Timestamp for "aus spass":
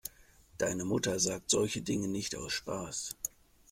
2.35-3.15